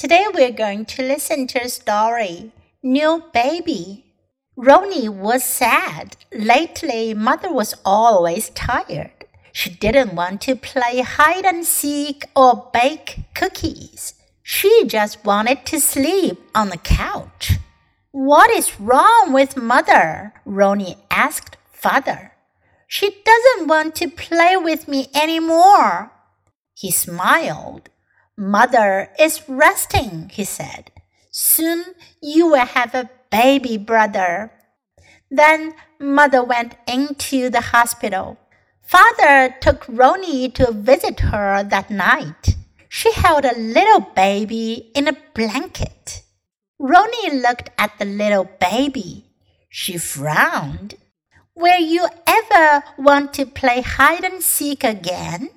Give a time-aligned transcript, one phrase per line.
[0.00, 2.52] Today we're going to listen to a story
[2.82, 4.06] New Baby.
[4.56, 6.16] Ronnie was sad.
[6.32, 9.26] Lately, mother was always tired.
[9.52, 14.14] She didn't want to play hide and seek or bake cookies.
[14.42, 17.58] She just wanted to sleep on the couch.
[18.10, 20.32] What is wrong with mother?
[20.46, 22.32] Ronnie asked father.
[22.88, 26.10] She doesn't want to play with me anymore.
[26.72, 27.90] He smiled.
[28.40, 30.90] Mother is resting, he said.
[31.30, 31.84] Soon
[32.22, 34.50] you will have a baby brother.
[35.30, 38.38] Then mother went into the hospital.
[38.80, 42.56] Father took Ronnie to visit her that night.
[42.88, 46.22] She held a little baby in a blanket.
[46.78, 49.26] Ronnie looked at the little baby.
[49.68, 50.94] She frowned.
[51.54, 55.50] Will you ever want to play hide and seek again?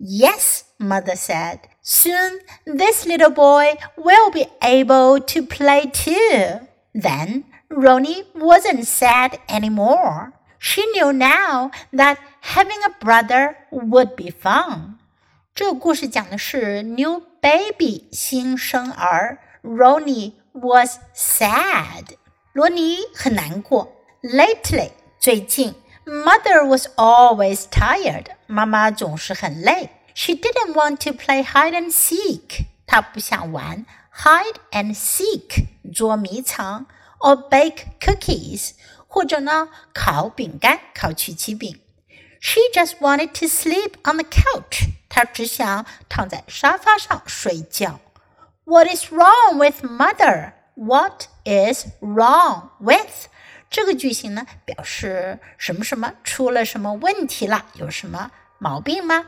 [0.00, 1.68] Yes, mother said.
[1.83, 6.67] Soon this little boy will be able to play too.
[6.93, 10.33] Then Ronnie wasn't sad anymore.
[10.59, 14.97] She knew now that having a brother would be fun.
[15.55, 22.05] 这个故事讲的是 new baby 新生儿 Ronnie was sad.
[22.53, 23.93] 罗尼很难过。
[24.21, 25.75] Lately 最近，
[26.05, 28.25] Mother was always tired.
[28.47, 29.89] 妈妈总是很累。
[30.13, 32.65] She didn't want to play hide and seek.
[32.85, 36.85] 她不想玩 hide and seek 捉迷藏，
[37.19, 38.71] or bake cookies
[39.07, 41.79] 或者呢烤饼干、烤曲奇饼。
[42.41, 44.89] She just wanted to sleep on the couch.
[45.09, 47.99] 她只想躺在沙发上睡觉。
[48.65, 50.53] What is wrong with mother?
[50.75, 53.27] What is wrong with?
[53.69, 57.65] 这个句型呢，表示什么什么出了什么问题了？
[57.75, 59.25] 有什么毛病吗？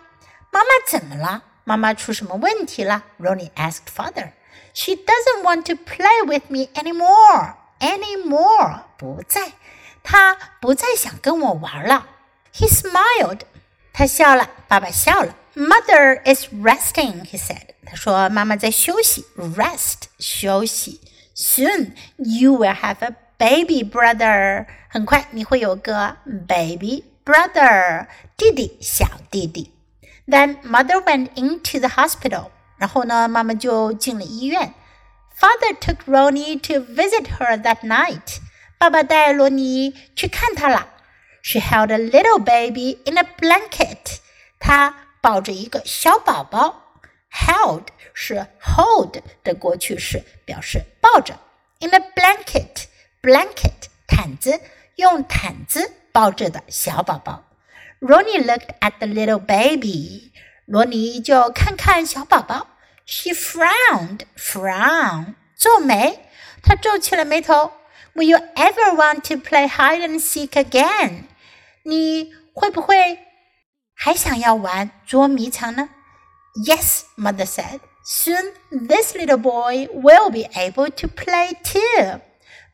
[0.56, 1.44] 妈妈怎么了？
[1.64, 3.04] 妈妈出什么问题了？
[3.20, 4.32] Ronnie asked father.
[4.74, 7.56] She doesn't want to play with me anymore.
[7.80, 9.54] Anymore 不再，
[10.04, 12.08] 她不再想跟我玩了。
[12.54, 13.42] He smiled.
[13.94, 14.50] 他笑了。
[14.68, 15.36] 爸爸笑了。
[15.56, 17.76] Mother is resting, he said.
[17.86, 21.02] 他说妈妈在休息，rest 休息。
[21.36, 24.66] Soon you will have a baby brother.
[24.90, 28.08] 很快你会有个 baby brother
[28.38, 29.74] 弟弟，小弟弟。
[30.28, 32.52] Then mother went into the hospital.
[32.78, 34.74] 然后呢，妈妈就进了医院。
[35.38, 38.40] Father took Ronnie to visit her that night.
[38.78, 40.88] 爸爸带罗尼去看她了。
[41.44, 44.20] She held a little baby in a blanket.
[44.60, 47.00] 她抱着一个小宝宝。
[47.32, 51.40] Held 是 hold 的过去式，表示抱着。
[51.80, 52.86] In a blanket,
[53.22, 54.60] blanket 毯子，
[54.96, 57.44] 用毯子包着的小宝宝。
[58.00, 60.32] Ronnie looked at the little baby.
[60.66, 62.68] 罗尼就看看小宝宝。
[63.06, 66.20] She frowned, frown 皱眉。
[66.64, 67.74] 她皱起了眉头。
[68.14, 71.26] Will you ever want to play hide and seek again？
[71.84, 73.20] 你会不会
[73.94, 75.90] 还想要玩捉迷藏呢？
[76.66, 77.80] Yes, mother said.
[78.04, 82.20] Soon this little boy will be able to play too.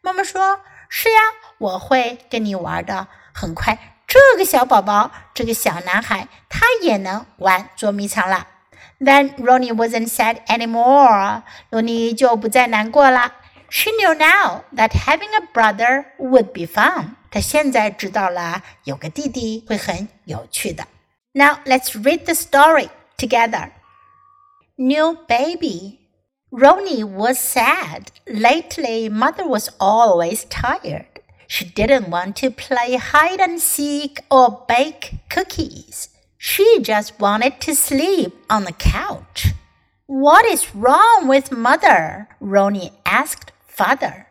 [0.02, 1.20] 妈妈说：“是呀，
[1.60, 3.08] 我会跟你玩的。
[3.34, 8.48] 很快， 这个小宝宝，这个小男孩，他也能玩捉迷藏了。”
[9.00, 11.44] Then Ronnie wasn't sad anymore.
[11.70, 13.34] 罗尼就不再难过了。
[13.70, 17.16] She knew now that having a brother would be fun.
[17.30, 20.88] 她现在知道了，有个弟弟会很有趣的。
[21.34, 23.70] Now let's read the story together.
[24.78, 26.00] New baby.
[26.50, 28.06] Ronnie was sad.
[28.26, 31.11] Lately, mother was always tired.
[31.53, 36.09] She didn't want to play hide and seek or bake cookies.
[36.39, 39.49] She just wanted to sleep on the couch.
[40.07, 42.27] What is wrong with mother?
[42.41, 44.29] Ronnie asked father.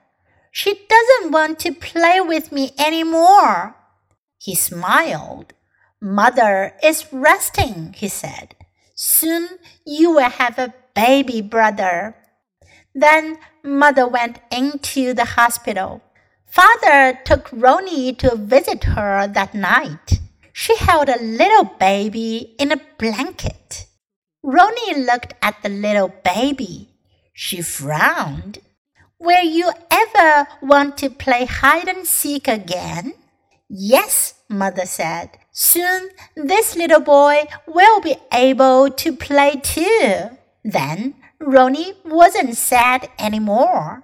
[0.49, 3.75] She doesn't want to play with me anymore.
[4.39, 5.53] He smiled.
[6.01, 8.55] Mother is resting, he said.
[8.95, 12.15] Soon you will have a baby brother.
[12.95, 16.01] Then mother went into the hospital.
[16.51, 20.19] Father took Ronnie to visit her that night.
[20.51, 23.85] She held a little baby in a blanket.
[24.43, 26.89] Ronnie looked at the little baby.
[27.31, 28.59] She frowned.
[29.17, 33.13] Will you ever want to play hide and seek again?
[33.69, 35.29] Yes, mother said.
[35.53, 40.37] Soon this little boy will be able to play too.
[40.65, 44.03] Then Ronnie wasn't sad anymore.